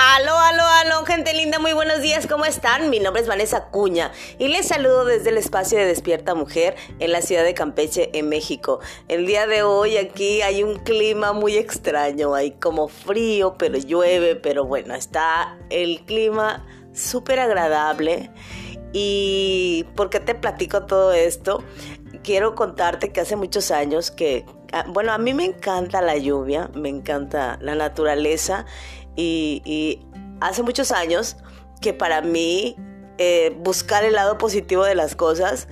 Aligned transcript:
Aló, 0.00 0.38
aló, 0.38 0.62
aló, 0.62 1.04
gente 1.04 1.34
linda, 1.34 1.58
muy 1.58 1.72
buenos 1.72 2.00
días, 2.00 2.28
¿cómo 2.28 2.44
están? 2.44 2.88
Mi 2.88 3.00
nombre 3.00 3.20
es 3.20 3.26
Vanessa 3.26 3.64
Cuña 3.64 4.12
y 4.38 4.46
les 4.46 4.68
saludo 4.68 5.04
desde 5.04 5.30
el 5.30 5.38
espacio 5.38 5.76
de 5.76 5.86
Despierta 5.86 6.36
Mujer 6.36 6.76
en 7.00 7.10
la 7.10 7.20
ciudad 7.20 7.42
de 7.42 7.52
Campeche, 7.52 8.16
en 8.16 8.28
México. 8.28 8.78
El 9.08 9.26
día 9.26 9.48
de 9.48 9.64
hoy 9.64 9.96
aquí 9.96 10.40
hay 10.40 10.62
un 10.62 10.76
clima 10.76 11.32
muy 11.32 11.56
extraño, 11.56 12.36
hay 12.36 12.52
como 12.52 12.86
frío, 12.86 13.56
pero 13.58 13.76
llueve, 13.76 14.36
pero 14.36 14.64
bueno, 14.64 14.94
está 14.94 15.58
el 15.68 16.04
clima 16.04 16.64
súper 16.92 17.40
agradable. 17.40 18.30
¿Y 18.92 19.84
por 19.96 20.10
qué 20.10 20.20
te 20.20 20.36
platico 20.36 20.86
todo 20.86 21.12
esto? 21.12 21.64
Quiero 22.22 22.54
contarte 22.54 23.10
que 23.10 23.22
hace 23.22 23.34
muchos 23.34 23.72
años 23.72 24.12
que, 24.12 24.46
ah, 24.72 24.84
bueno, 24.86 25.10
a 25.10 25.18
mí 25.18 25.34
me 25.34 25.44
encanta 25.44 26.00
la 26.02 26.16
lluvia, 26.16 26.70
me 26.72 26.88
encanta 26.88 27.58
la 27.60 27.74
naturaleza 27.74 28.64
y, 29.18 30.00
hace 30.40 30.62
muchos 30.62 30.92
años 30.92 31.36
que 31.80 31.92
para 31.92 32.22
mí 32.22 32.76
eh, 33.18 33.56
buscar 33.58 34.04
el 34.04 34.14
lado 34.14 34.38
positivo 34.38 34.84
de 34.84 34.94
las 34.94 35.16
cosas 35.16 35.66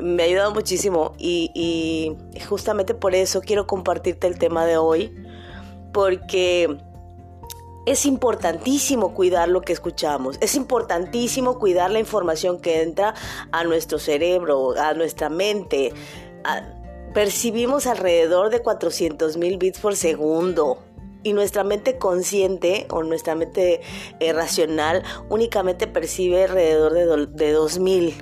me 0.00 0.22
ha 0.22 0.26
ayudado 0.26 0.52
muchísimo 0.52 1.12
y, 1.18 1.50
y, 1.54 2.40
justamente 2.44 2.94
por 2.94 3.14
eso 3.14 3.40
quiero 3.40 3.66
compartirte 3.66 4.26
el 4.26 4.38
tema 4.38 4.66
de 4.66 4.76
hoy 4.76 5.14
porque 5.92 6.78
es 7.86 8.06
importantísimo 8.06 9.14
cuidar 9.14 9.48
lo 9.48 9.60
que 9.62 9.72
escuchamos, 9.72 10.38
es 10.40 10.54
importantísimo 10.54 11.58
cuidar 11.58 11.90
la 11.90 12.00
información 12.00 12.60
que 12.60 12.82
entra 12.82 13.14
a 13.52 13.64
nuestro 13.64 13.98
cerebro, 13.98 14.74
a 14.78 14.94
nuestra 14.94 15.28
mente. 15.28 15.92
percibimos 17.12 17.86
alrededor 17.86 18.50
de 18.50 18.60
400 18.60 19.36
mil 19.36 19.58
bits 19.58 19.78
por 19.78 19.96
segundo 19.96 20.78
y 21.24 21.32
nuestra 21.32 21.64
mente 21.64 21.98
consciente 21.98 22.86
o 22.90 23.02
nuestra 23.02 23.34
mente 23.34 23.80
eh, 24.20 24.32
racional 24.32 25.02
únicamente 25.28 25.88
percibe 25.88 26.44
alrededor 26.44 26.92
de, 26.92 27.26
de 27.26 27.52
2000. 27.52 28.14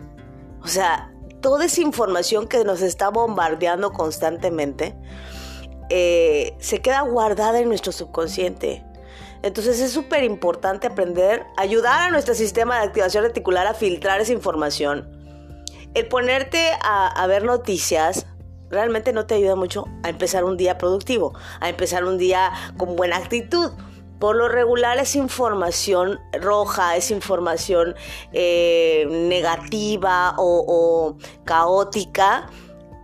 O 0.62 0.68
sea, 0.68 1.12
toda 1.42 1.66
esa 1.66 1.82
información 1.82 2.48
que 2.48 2.64
nos 2.64 2.80
está 2.80 3.10
bombardeando 3.10 3.92
constantemente 3.92 4.94
eh, 5.90 6.54
se 6.58 6.80
queda 6.80 7.02
guardada 7.02 7.60
en 7.60 7.68
nuestro 7.68 7.92
subconsciente. 7.92 8.82
Entonces 9.42 9.80
es 9.80 9.90
súper 9.90 10.22
importante 10.22 10.86
aprender, 10.86 11.44
ayudar 11.56 12.00
a 12.00 12.10
nuestro 12.10 12.34
sistema 12.34 12.78
de 12.78 12.86
activación 12.86 13.24
reticular 13.24 13.66
a 13.66 13.74
filtrar 13.74 14.20
esa 14.20 14.32
información. 14.32 15.10
El 15.94 16.06
ponerte 16.06 16.70
a, 16.80 17.08
a 17.08 17.26
ver 17.26 17.44
noticias, 17.44 18.26
realmente 18.72 19.12
no 19.12 19.26
te 19.26 19.34
ayuda 19.34 19.54
mucho 19.54 19.86
a 20.02 20.08
empezar 20.08 20.44
un 20.44 20.56
día 20.56 20.78
productivo, 20.78 21.34
a 21.60 21.68
empezar 21.68 22.04
un 22.04 22.18
día 22.18 22.50
con 22.76 22.96
buena 22.96 23.18
actitud. 23.18 23.70
Por 24.18 24.36
lo 24.36 24.48
regular 24.48 24.98
es 24.98 25.14
información 25.14 26.18
roja, 26.40 26.96
es 26.96 27.10
información 27.10 27.94
eh, 28.32 29.06
negativa 29.10 30.34
o, 30.38 30.64
o 30.66 31.16
caótica 31.44 32.48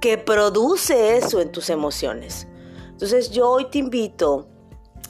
que 0.01 0.17
produce 0.17 1.17
eso 1.19 1.41
en 1.41 1.53
tus 1.53 1.71
emociones. 1.71 2.49
Entonces 2.89 3.31
yo 3.31 3.51
hoy 3.51 3.67
te 3.67 3.79
invito, 3.79 4.49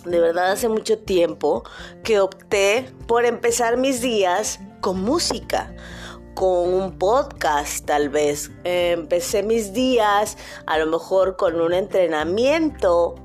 de 0.05 0.19
verdad 0.19 0.53
hace 0.53 0.69
mucho 0.69 0.99
tiempo, 0.99 1.63
que 2.03 2.21
opté 2.21 2.91
por 3.07 3.25
empezar 3.25 3.77
mis 3.77 4.01
días 4.01 4.61
con 4.81 5.01
música 5.03 5.73
con 6.39 6.73
un 6.73 6.93
podcast 6.93 7.85
tal 7.85 8.11
vez. 8.11 8.53
empecé 8.63 9.43
mis 9.43 9.73
días 9.73 10.39
a 10.67 10.79
lo 10.79 10.87
mejor 10.87 11.37
con 11.37 11.61
un 11.61 11.75
entrenamiento. 11.75 13.17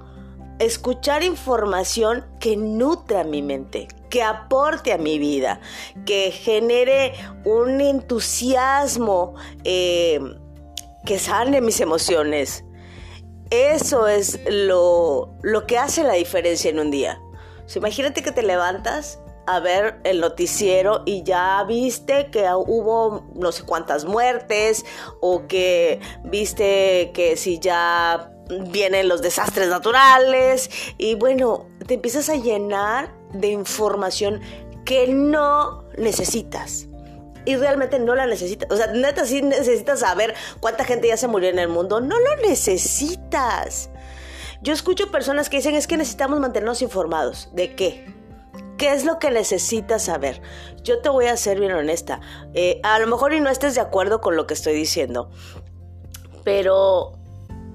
Escuchar 0.58 1.22
información 1.22 2.25
que 2.39 2.58
nutra 2.58 3.23
mi 3.23 3.44
mente, 3.44 3.88
que 4.09 4.23
aporte 4.23 4.94
a 4.94 4.97
mi 4.97 5.20
vida, 5.20 5.59
que 6.08 6.31
genere 6.31 7.14
un 7.45 7.82
entusiasmo, 7.82 9.36
eh, 9.64 10.20
que 11.05 11.20
sane 11.20 11.61
mis 11.61 11.82
emociones. 11.82 12.66
Eso 13.52 14.08
es 14.08 14.39
lo, 14.49 15.36
lo 15.43 15.67
que 15.67 15.77
hace 15.77 16.04
la 16.04 16.14
diferencia 16.14 16.71
en 16.71 16.80
un 16.80 16.89
día. 16.89 17.21
imagínate 17.76 18.23
que 18.23 18.32
te 18.32 18.42
levantas 18.42 19.20
a 19.45 19.59
ver 19.59 19.99
el 20.04 20.20
noticiero 20.20 21.04
y 21.05 21.23
ya 21.23 21.64
viste 21.67 22.30
que 22.31 22.48
hubo 22.54 23.26
no 23.36 23.52
sé 23.52 23.64
cuántas 23.64 24.05
muertes 24.05 24.86
o 25.21 25.48
que 25.48 25.99
viste 26.23 27.11
que 27.14 27.36
si 27.37 27.59
ya 27.59 28.31
vienen 28.70 29.08
los 29.08 29.21
desastres 29.21 29.70
naturales 29.70 30.70
y 30.98 31.15
bueno, 31.15 31.67
te 31.87 31.95
empiezas 31.95 32.30
a 32.30 32.36
llenar 32.36 33.14
de 33.33 33.49
información 33.49 34.42
que 34.86 35.08
no 35.08 35.83
necesitas. 35.98 36.87
Y 37.45 37.58
realmente 37.58 37.99
no 37.99 38.15
la 38.15 38.25
necesitas. 38.25 38.71
O 38.71 38.77
sea, 38.77 38.87
neta 38.87 39.25
sí 39.25 39.42
necesitas 39.42 39.99
saber 39.99 40.33
cuánta 40.61 40.86
gente 40.86 41.10
ya 41.10 41.17
se 41.17 41.27
murió 41.27 41.49
en 41.49 41.60
el 41.60 41.67
mundo. 41.67 41.99
No 41.99 42.17
lo 42.17 42.48
necesitas. 42.48 43.89
Yo 44.61 44.71
escucho 44.71 45.11
personas 45.11 45.49
que 45.49 45.58
dicen 45.58 45.75
es 45.75 45.87
que 45.87 45.98
necesitamos 45.98 46.39
mantenernos 46.39 46.81
informados. 46.81 47.49
¿De 47.52 47.75
qué? 47.75 48.05
¿Qué 48.78 48.92
es 48.92 49.06
lo 49.06 49.20
que 49.20 49.30
necesitas 49.30 50.04
saber? 50.04 50.42
Yo 50.84 51.00
te 51.02 51.10
voy 51.10 51.28
a 51.28 51.38
ser 51.38 51.60
bien 51.60 51.73
honesta. 51.73 52.22
Eh, 52.54 52.80
a 52.84 53.00
lo 53.00 53.08
mejor 53.08 53.34
y 53.34 53.39
no 53.39 53.50
estés 53.50 53.76
de 53.76 53.82
acuerdo 53.82 54.20
con 54.20 54.36
lo 54.36 54.48
que 54.48 54.56
estoy 54.56 54.73
diciendo, 54.73 55.30
pero 56.44 57.14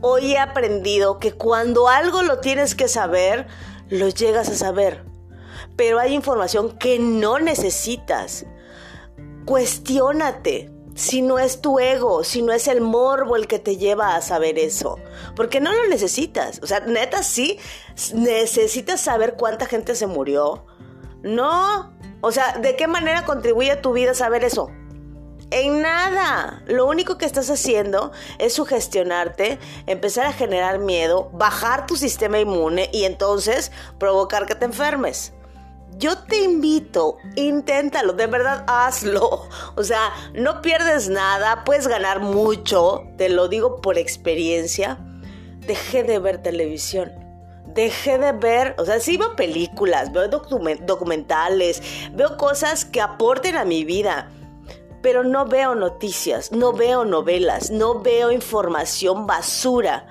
hoy 0.01 0.33
he 0.33 0.39
aprendido 0.39 1.19
que 1.19 1.33
cuando 1.33 1.89
algo 1.89 2.23
lo 2.23 2.41
tienes 2.41 2.75
que 2.75 2.89
saber, 2.89 3.47
lo 3.89 4.09
llegas 4.09 4.49
a 4.49 4.55
saber. 4.55 5.05
Pero 5.77 6.01
hay 6.01 6.15
información 6.15 6.77
que 6.77 6.99
no 6.99 7.39
necesitas. 7.39 8.45
Cuestiónate 9.45 10.71
si 10.95 11.23
no 11.23 11.39
es 11.39 11.61
tu 11.61 11.79
ego, 11.79 12.25
si 12.25 12.43
no 12.43 12.53
es 12.53 12.67
el 12.67 12.81
morbo 12.81 13.37
el 13.37 13.47
que 13.47 13.61
te 13.61 13.77
lleva 13.77 14.17
a 14.17 14.21
saber 14.21 14.59
eso. 14.59 14.99
Porque 15.37 15.61
no 15.61 15.73
lo 15.73 15.87
necesitas. 15.89 16.61
O 16.63 16.67
sea, 16.67 16.81
neta, 16.81 17.23
sí, 17.23 17.59
necesitas 18.15 19.01
saber 19.01 19.37
cuánta 19.39 19.67
gente 19.67 19.95
se 19.95 20.09
murió 20.09 20.67
no. 21.23 21.93
O 22.21 22.33
sea, 22.33 22.59
¿de 22.59 22.77
qué 22.77 22.87
manera 22.87 23.25
contribuye 23.25 23.71
a 23.71 23.83
tu 23.83 23.93
vida 23.93 24.15
saber 24.15 24.45
eso? 24.45 24.71
En 25.51 25.81
nada. 25.83 26.63
Lo 26.67 26.87
único 26.87 27.17
que 27.17 27.25
estás 27.25 27.49
haciendo 27.51 28.13
es 28.39 28.55
sugestionarte, 28.55 29.59
empezar 29.87 30.27
a 30.27 30.33
generar 30.33 30.79
miedo, 30.79 31.31
bajar 31.33 31.87
tu 31.87 31.97
sistema 31.97 32.39
inmune 32.39 32.91
y 32.93 33.05
entonces 33.05 33.73
provocar 33.99 34.47
que 34.47 34.55
te 34.55 34.67
enfermes. 34.67 35.33
Yo 35.97 36.19
te 36.19 36.43
invito, 36.43 37.17
inténtalo, 37.35 38.13
de 38.13 38.27
verdad 38.27 38.65
hazlo. 38.69 39.49
O 39.75 39.85
sea, 39.85 40.13
no 40.35 40.61
pierdes 40.61 41.09
nada, 41.09 41.65
puedes 41.65 41.89
ganar 41.89 42.21
mucho, 42.21 43.05
te 43.17 43.29
lo 43.29 43.49
digo 43.49 43.81
por 43.81 43.97
experiencia. 43.97 44.99
Dejé 45.61 46.03
de 46.03 46.19
ver 46.19 46.43
televisión 46.43 47.28
dejé 47.79 48.19
de 48.19 48.33
ver, 48.33 48.75
o 48.77 48.85
sea, 48.85 48.99
sí 48.99 49.17
veo 49.17 49.37
películas, 49.37 50.11
veo 50.13 50.27
documentales, 50.27 51.81
veo 52.13 52.37
cosas 52.37 52.85
que 52.85 53.01
aporten 53.01 53.57
a 53.57 53.65
mi 53.65 53.85
vida, 53.85 54.33
pero 55.01 55.23
no 55.23 55.47
veo 55.47 55.77
noticias, 55.77 56.51
no 56.51 56.73
veo 56.73 57.05
novelas, 57.05 57.71
no 57.71 58.01
veo 58.01 58.33
información 58.33 59.29
basura 59.29 60.09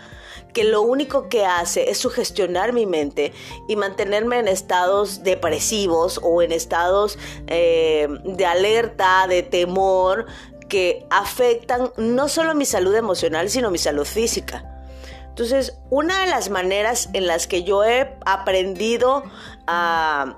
que 0.54 0.64
lo 0.64 0.82
único 0.82 1.28
que 1.28 1.46
hace 1.46 1.90
es 1.90 1.98
sugestionar 1.98 2.72
mi 2.72 2.86
mente 2.86 3.34
y 3.68 3.76
mantenerme 3.76 4.40
en 4.40 4.48
estados 4.48 5.24
depresivos 5.24 6.22
o 6.24 6.42
en 6.42 6.54
estados 6.54 7.20
eh, 7.48 8.08
de 8.24 8.46
alerta, 8.46 9.28
de 9.28 9.44
temor, 9.44 10.26
que 10.70 11.06
afectan 11.10 11.92
no 11.98 12.30
solo 12.30 12.56
mi 12.56 12.66
salud 12.66 12.96
emocional, 12.96 13.50
sino 13.50 13.72
mi 13.72 13.78
salud 13.78 14.06
física. 14.06 14.77
Entonces, 15.38 15.78
una 15.92 16.22
de 16.22 16.32
las 16.32 16.50
maneras 16.50 17.12
en 17.14 17.28
las 17.28 17.46
que 17.46 17.64
yo 17.64 17.84
he 17.84 18.18
aprendido 18.26 19.22
a 19.68 20.36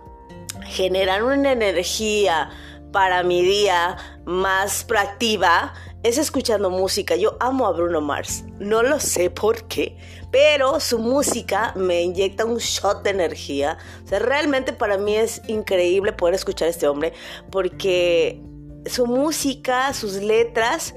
generar 0.65 1.23
una 1.23 1.53
energía 1.53 2.49
para 2.91 3.23
mi 3.23 3.41
día 3.41 3.95
más 4.25 4.83
proactiva 4.83 5.73
es 6.03 6.17
escuchando 6.17 6.69
música. 6.69 7.15
Yo 7.15 7.37
amo 7.39 7.65
a 7.65 7.71
Bruno 7.71 8.01
Mars. 8.01 8.43
No 8.59 8.83
lo 8.83 8.99
sé 8.99 9.29
por 9.29 9.69
qué, 9.69 9.95
pero 10.31 10.81
su 10.81 10.99
música 10.99 11.71
me 11.77 12.01
inyecta 12.01 12.43
un 12.43 12.57
shot 12.57 13.01
de 13.01 13.11
energía. 13.11 13.77
O 14.03 14.07
sea, 14.09 14.19
realmente 14.19 14.73
para 14.73 14.97
mí 14.97 15.15
es 15.15 15.41
increíble 15.47 16.11
poder 16.11 16.35
escuchar 16.35 16.67
a 16.67 16.71
este 16.71 16.89
hombre 16.89 17.13
porque 17.51 18.41
su 18.85 19.07
música, 19.07 19.93
sus 19.93 20.15
letras, 20.15 20.93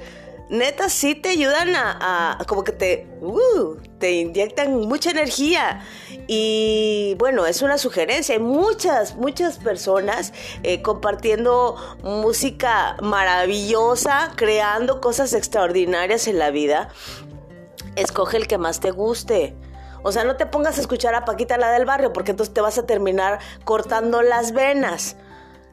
neta 0.53 0.91
sí 0.91 1.15
te 1.15 1.31
ayudan 1.31 1.75
a, 1.75 2.39
como 2.47 2.63
que 2.63 2.73
te, 2.73 3.09
uh, 3.23 3.77
te 3.99 4.13
inyectan 4.13 4.81
mucha 4.81 5.11
energía. 5.11 5.81
Y 6.29 7.17
bueno, 7.19 7.47
es 7.47 7.63
una 7.63 7.79
sugerencia. 7.79 8.35
Hay 8.35 8.41
muchas, 8.41 9.17
muchas 9.17 9.59
personas 9.59 10.33
eh, 10.63 10.83
compartiendo 10.83 11.77
música 12.03 12.97
maravillosa, 13.01 14.33
creando 14.37 15.01
cosas 15.01 15.33
extraordinarias 15.33 16.29
en 16.29 16.39
la 16.39 16.51
vida. 16.51 16.91
Escoge 17.97 18.37
el 18.37 18.47
que 18.47 18.59
más 18.59 18.79
te 18.79 18.91
guste. 18.91 19.57
O 20.03 20.13
sea, 20.13 20.25
no 20.25 20.37
te 20.37 20.45
pongas 20.45 20.77
a 20.77 20.81
escuchar 20.83 21.15
a 21.15 21.25
Paquita 21.25 21.57
la 21.57 21.71
del 21.71 21.87
barrio 21.87 22.13
porque 22.13 22.33
entonces 22.33 22.53
te 22.53 22.61
vas 22.61 22.77
a 22.77 22.85
terminar 22.85 23.39
cortando 23.65 24.21
las 24.21 24.53
venas. 24.53 25.17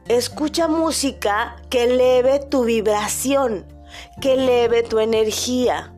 Escucha 0.08 0.68
música 0.68 1.56
que 1.68 1.84
eleve 1.84 2.38
tu 2.38 2.64
vibración, 2.64 3.66
que 4.20 4.34
eleve 4.34 4.82
tu 4.82 4.98
energía. 4.98 5.94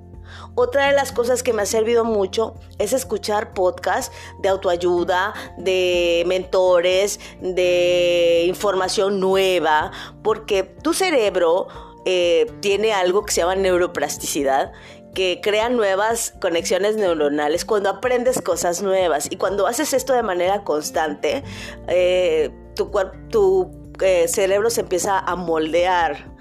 Otra 0.55 0.89
de 0.89 0.93
las 0.93 1.13
cosas 1.13 1.43
que 1.43 1.55
me 1.55 1.63
ha 1.63 1.67
servido 1.67 2.05
mucho 2.05 2.55
es 2.79 2.93
escuchar 2.93 3.55
podcasts 3.55 4.15
de 4.41 4.51
autoayuda, 4.51 5.33
de 5.57 6.25
mentores, 6.27 7.21
de 7.41 8.45
información 8.49 9.19
nueva, 9.19 9.93
porque 10.23 10.63
tu 10.63 10.93
cerebro 10.93 11.69
eh, 12.05 12.53
tiene 12.61 12.93
algo 12.93 13.25
que 13.25 13.33
se 13.33 13.41
llama 13.41 13.55
neuroplasticidad 13.55 14.73
que 15.15 15.41
crea 15.43 15.69
nuevas 15.69 16.35
conexiones 16.41 16.97
neuronales 16.97 17.65
cuando 17.65 17.91
aprendes 17.91 18.41
cosas 18.41 18.83
nuevas 18.83 19.29
y 19.31 19.37
cuando 19.37 19.67
haces 19.67 19.93
esto 19.93 20.15
de 20.15 20.23
manera 20.23 20.65
constante, 20.65 21.45
eh, 21.89 22.51
tu, 22.75 23.71
eh, 24.01 24.27
cerebro 24.29 24.71
se 24.71 24.83
empieza 24.83 25.19
a 25.19 25.37
moldear. 25.37 26.33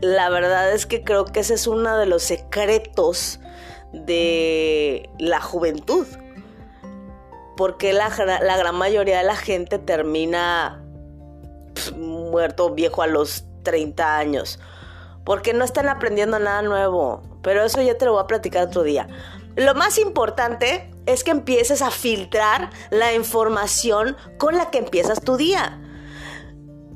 La 0.00 0.28
verdad 0.30 0.72
es 0.72 0.86
que 0.86 1.02
creo 1.02 1.24
que 1.24 1.40
ese 1.40 1.54
es 1.54 1.66
uno 1.66 1.96
de 1.96 2.06
los 2.06 2.22
secretos 2.22 3.40
de 3.92 5.08
la 5.18 5.40
juventud. 5.40 6.06
Porque 7.56 7.92
la, 7.92 8.10
gran 8.10 8.74
mayoría 8.74 9.18
de 9.18 9.24
la 9.24 9.36
gente 9.36 9.78
termina 9.78 10.82
muerto 11.96 12.70
viejo 12.74 13.02
a 13.02 13.06
los 13.06 13.44
30 13.62 14.18
años 14.18 14.58
porque 15.26 15.52
no 15.52 15.64
están 15.64 15.88
aprendiendo 15.88 16.38
nada 16.38 16.62
nuevo. 16.62 17.20
Pero 17.42 17.64
eso 17.64 17.82
ya 17.82 17.98
te 17.98 18.04
lo 18.04 18.12
voy 18.12 18.22
a 18.22 18.26
platicar 18.28 18.68
otro 18.68 18.84
día. 18.84 19.08
Lo 19.56 19.74
más 19.74 19.98
importante 19.98 20.88
es 21.06 21.24
que 21.24 21.32
empieces 21.32 21.82
a 21.82 21.90
filtrar 21.90 22.70
la 22.90 23.12
información 23.12 24.16
con 24.38 24.56
la 24.56 24.70
que 24.70 24.78
empiezas 24.78 25.20
tu 25.20 25.36
día. 25.36 25.80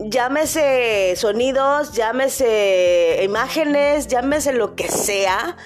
Llámese 0.02 1.14
sonidos, 1.14 1.92
llámese 1.92 3.20
imágenes, 3.22 4.08
llámese 4.08 4.54
lo 4.54 4.74
que 4.74 4.88
sea, 4.88 5.58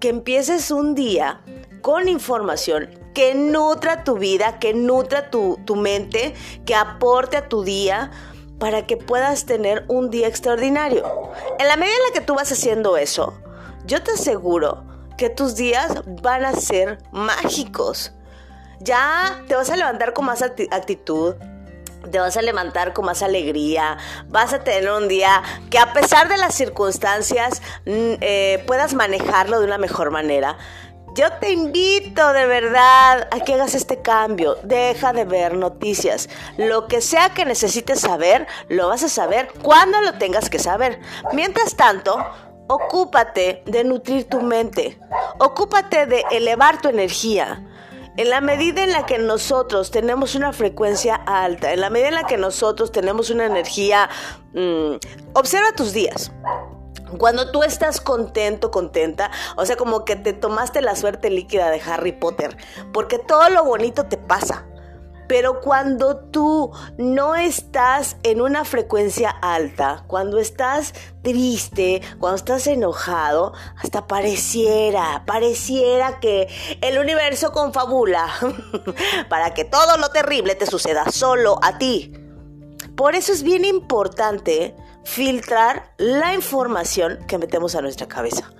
que 0.00 0.08
empieces 0.08 0.72
un 0.72 0.96
día 0.96 1.40
con 1.82 2.08
información 2.08 2.90
que 3.14 3.36
nutra 3.36 4.02
tu 4.02 4.18
vida, 4.18 4.58
que 4.58 4.74
nutra 4.74 5.30
tu, 5.30 5.60
tu 5.64 5.76
mente, 5.76 6.34
que 6.64 6.74
aporte 6.74 7.36
a 7.36 7.48
tu 7.48 7.62
día 7.62 8.10
para 8.58 8.86
que 8.86 8.96
puedas 8.96 9.46
tener 9.46 9.84
un 9.86 10.10
día 10.10 10.26
extraordinario. 10.26 11.04
En 11.60 11.68
la 11.68 11.76
medida 11.76 11.94
en 11.94 12.12
la 12.12 12.20
que 12.20 12.26
tú 12.26 12.34
vas 12.34 12.50
haciendo 12.50 12.96
eso, 12.96 13.40
yo 13.86 14.02
te 14.02 14.10
aseguro 14.10 14.84
que 15.16 15.30
tus 15.30 15.54
días 15.54 16.02
van 16.22 16.44
a 16.44 16.54
ser 16.54 16.98
mágicos. 17.12 18.12
Ya 18.80 19.44
te 19.46 19.54
vas 19.54 19.70
a 19.70 19.76
levantar 19.76 20.12
con 20.12 20.24
más 20.24 20.42
actitud, 20.42 21.36
te 22.06 22.18
vas 22.18 22.36
a 22.36 22.42
levantar 22.42 22.92
con 22.92 23.06
más 23.06 23.22
alegría, 23.22 23.98
vas 24.28 24.52
a 24.52 24.60
tener 24.60 24.90
un 24.90 25.08
día 25.08 25.42
que 25.70 25.78
a 25.78 25.92
pesar 25.92 26.28
de 26.28 26.36
las 26.36 26.54
circunstancias 26.54 27.62
mm, 27.86 28.14
eh, 28.20 28.64
puedas 28.66 28.94
manejarlo 28.94 29.60
de 29.60 29.66
una 29.66 29.78
mejor 29.78 30.10
manera. 30.10 30.56
Yo 31.16 31.32
te 31.40 31.50
invito 31.50 32.34
de 32.34 32.44
verdad 32.44 33.26
a 33.30 33.40
que 33.40 33.54
hagas 33.54 33.74
este 33.74 34.02
cambio. 34.02 34.58
Deja 34.62 35.14
de 35.14 35.24
ver 35.24 35.56
noticias. 35.56 36.28
Lo 36.58 36.88
que 36.88 37.00
sea 37.00 37.30
que 37.30 37.46
necesites 37.46 38.00
saber, 38.00 38.46
lo 38.68 38.88
vas 38.88 39.02
a 39.02 39.08
saber 39.08 39.48
cuando 39.62 39.98
lo 40.02 40.18
tengas 40.18 40.50
que 40.50 40.58
saber. 40.58 41.00
Mientras 41.32 41.74
tanto, 41.74 42.18
ocúpate 42.66 43.62
de 43.64 43.84
nutrir 43.84 44.28
tu 44.28 44.42
mente. 44.42 44.98
Ocúpate 45.38 46.04
de 46.04 46.22
elevar 46.32 46.82
tu 46.82 46.90
energía. 46.90 47.65
En 48.16 48.30
la 48.30 48.40
medida 48.40 48.82
en 48.82 48.92
la 48.92 49.04
que 49.04 49.18
nosotros 49.18 49.90
tenemos 49.90 50.34
una 50.34 50.54
frecuencia 50.54 51.16
alta, 51.16 51.74
en 51.74 51.82
la 51.82 51.90
medida 51.90 52.08
en 52.08 52.14
la 52.14 52.24
que 52.24 52.38
nosotros 52.38 52.90
tenemos 52.90 53.28
una 53.28 53.44
energía, 53.44 54.08
mm, 54.54 54.94
observa 55.34 55.72
tus 55.76 55.92
días. 55.92 56.32
Cuando 57.18 57.52
tú 57.52 57.62
estás 57.62 58.00
contento, 58.00 58.70
contenta, 58.70 59.30
o 59.56 59.66
sea, 59.66 59.76
como 59.76 60.06
que 60.06 60.16
te 60.16 60.32
tomaste 60.32 60.80
la 60.80 60.96
suerte 60.96 61.28
líquida 61.28 61.70
de 61.70 61.80
Harry 61.82 62.12
Potter, 62.12 62.56
porque 62.92 63.18
todo 63.18 63.50
lo 63.50 63.64
bonito 63.64 64.06
te 64.06 64.16
pasa. 64.16 64.64
Pero 65.28 65.60
cuando 65.60 66.16
tú 66.16 66.72
no 66.98 67.34
estás 67.34 68.16
en 68.22 68.40
una 68.40 68.64
frecuencia 68.64 69.30
alta, 69.30 70.04
cuando 70.06 70.38
estás 70.38 70.94
triste, 71.22 72.00
cuando 72.18 72.36
estás 72.36 72.66
enojado, 72.66 73.52
hasta 73.82 74.06
pareciera, 74.06 75.24
pareciera 75.26 76.20
que 76.20 76.48
el 76.80 76.98
universo 76.98 77.52
confabula 77.52 78.28
para 79.28 79.54
que 79.54 79.64
todo 79.64 79.96
lo 79.96 80.10
terrible 80.10 80.54
te 80.54 80.66
suceda 80.66 81.10
solo 81.10 81.58
a 81.62 81.78
ti. 81.78 82.12
Por 82.96 83.14
eso 83.14 83.32
es 83.32 83.42
bien 83.42 83.64
importante 83.64 84.74
filtrar 85.04 85.92
la 85.98 86.34
información 86.34 87.18
que 87.26 87.38
metemos 87.38 87.74
a 87.74 87.82
nuestra 87.82 88.08
cabeza. 88.08 88.50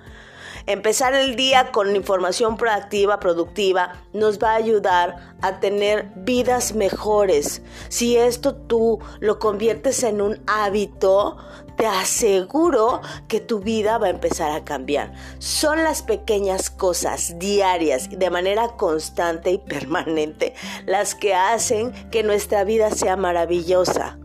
Empezar 0.67 1.13
el 1.13 1.37
día 1.37 1.71
con 1.71 1.95
información 1.95 2.57
proactiva, 2.57 3.21
productiva, 3.21 3.93
nos 4.11 4.37
va 4.37 4.51
a 4.51 4.55
ayudar 4.55 5.15
a 5.41 5.61
tener 5.61 6.11
vidas 6.13 6.75
mejores. 6.75 7.61
Si 7.87 8.17
esto 8.17 8.53
tú 8.53 8.99
lo 9.21 9.39
conviertes 9.39 10.03
en 10.03 10.21
un 10.21 10.41
hábito, 10.45 11.37
te 11.77 11.85
aseguro 11.85 12.99
que 13.29 13.39
tu 13.39 13.61
vida 13.61 13.97
va 13.97 14.07
a 14.07 14.09
empezar 14.09 14.51
a 14.51 14.65
cambiar. 14.65 15.13
Son 15.39 15.85
las 15.85 16.01
pequeñas 16.01 16.69
cosas 16.69 17.39
diarias, 17.39 18.09
de 18.09 18.29
manera 18.29 18.67
constante 18.75 19.51
y 19.51 19.59
permanente, 19.59 20.53
las 20.85 21.15
que 21.15 21.33
hacen 21.33 21.93
que 22.11 22.23
nuestra 22.23 22.65
vida 22.65 22.91
sea 22.91 23.15
maravillosa. 23.15 24.19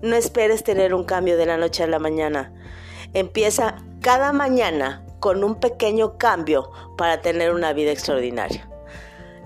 No 0.00 0.16
esperes 0.16 0.64
tener 0.64 0.94
un 0.94 1.04
cambio 1.04 1.36
de 1.36 1.44
la 1.44 1.58
noche 1.58 1.82
a 1.82 1.88
la 1.88 1.98
mañana. 1.98 2.54
Empieza 3.12 3.76
cada 4.00 4.32
mañana 4.32 5.04
con 5.20 5.44
un 5.44 5.56
pequeño 5.56 6.18
cambio 6.18 6.70
para 6.96 7.20
tener 7.20 7.52
una 7.52 7.72
vida 7.72 7.90
extraordinaria. 7.90 8.68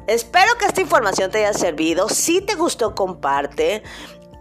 Espero 0.06 0.56
que 0.58 0.66
esta 0.66 0.80
información 0.80 1.30
te 1.30 1.38
haya 1.38 1.56
servido. 1.56 2.08
Si 2.08 2.40
te 2.40 2.54
gustó, 2.54 2.94
comparte. 2.94 3.82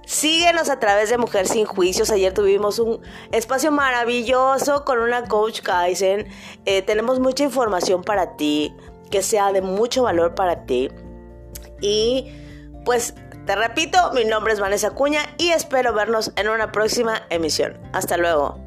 Síguenos 0.06 0.70
a 0.70 0.80
través 0.80 1.10
de 1.10 1.18
Mujer 1.18 1.48
Sin 1.48 1.66
Juicios. 1.66 2.10
Ayer 2.10 2.34
tuvimos 2.34 2.80
un 2.80 3.02
espacio 3.32 3.72
maravilloso 3.72 4.84
con 4.84 5.00
una 5.00 5.28
coach 5.28 5.62
Kaizen. 5.62 6.28
Eh, 6.66 6.82
tenemos 6.82 7.20
mucha 7.20 7.44
información 7.44 8.04
para 8.04 8.36
ti, 8.36 8.76
que 9.10 9.22
sea 9.22 9.54
de 9.54 9.62
mucho 9.62 10.04
valor 10.04 10.36
para 10.36 10.66
ti. 10.66 10.90
Y 11.80 12.32
pues 12.84 13.14
te 13.46 13.56
repito, 13.56 14.12
mi 14.14 14.26
nombre 14.26 14.54
es 14.54 14.60
Vanessa 14.60 14.92
Cuña 14.92 15.22
y 15.38 15.50
espero 15.50 15.94
vernos 15.94 16.32
en 16.36 16.50
una 16.50 16.72
próxima 16.72 17.22
emisión. 17.30 17.80
Hasta 17.94 18.18
luego. 18.18 18.61